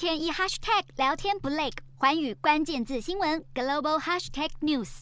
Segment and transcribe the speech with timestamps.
[0.00, 1.68] 天一 hashtag 聊天不累，
[1.98, 5.00] 寰宇关键字新闻 global hashtag news。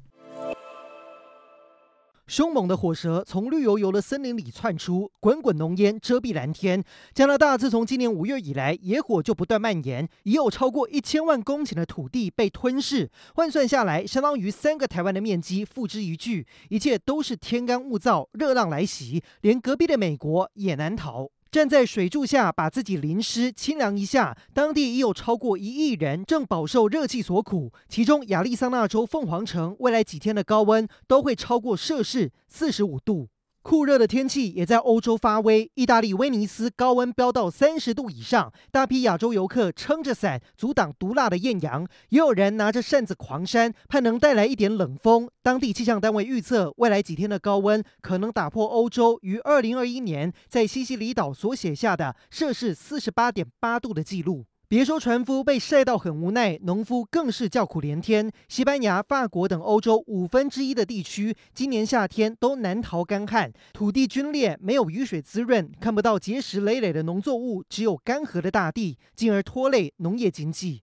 [2.27, 6.83] 凶猛的火舌从绿油油的森林里窜出，滚滚浓烟遮蔽蓝天。
[7.15, 16.45] 加拿大自从今年五月以来，野火就不断蔓延，已有超过一千万公顷的土地被吞噬，换算下来，相当于三个台湾的面积付之一炬。
[16.71, 21.31] 一切都是天干物燥，热浪来袭，连隔壁的美国也难逃。
[21.59, 24.39] 站在水柱下，把自己淋湿清凉一下。
[24.55, 33.27] 当地已有超过一亿人正饱受热气所苦，其中亚利桑那州凤凰城未来几天的高温都会超过摄氏四十五度。
[33.63, 45.29] 酷热的天气也在欧洲发威，意大利威尼斯高温飙到三十度以上，大批亚洲游客撑着伞阻挡毒辣的艳阳，也有人拿着扇子狂扇，盼能带来一点冷风。
[45.43, 54.47] 当地气象单位预测，未来几天的高温可能打破欧洲于二零二一年在西西里岛所写下的摄氏四十八点八度的记录。
[54.71, 58.31] 别说船夫被晒到很无奈，农夫更是叫苦连天。
[58.51, 70.83] 西班牙、法国等欧洲五分之一的地区，今年夏天都难逃干旱，土地龟裂，没有雨水滋润，看不到结实累累的农作物，只有干涸的大地，进而拖累农业经济。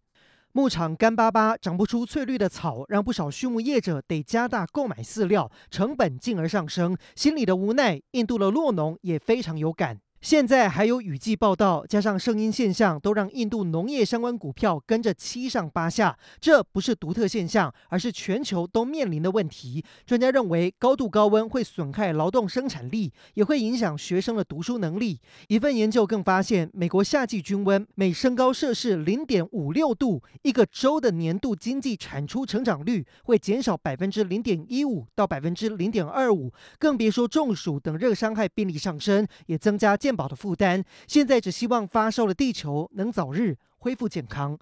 [0.54, 10.00] 牧场干巴巴，长不出翠绿的草，让不少畜牧业者得加大购买饲料，成本进而上升，心里的无奈，印度的落农也非常有感。
[10.26, 16.18] 现在还有雨季报道，加上圣婴现象，都让印度农业相关股票跟着七上八下。
[16.40, 19.86] 这不是独特现象，而是全球都面临的问题。
[20.04, 25.22] 专家认为，高度高温会损害劳动生产力，也会影响学生的读书能力。
[25.48, 36.52] 一份研究更发现，美国夏季均温每升高摄氏零点五六度，一个州的年度经济产出成长率会减少百分之零点一五到百分之零点二五。
[36.80, 44.54] 更别说中暑等热伤害病例上升，也增加健保的负担，现在只希望发烧的地球能早日恢复健康。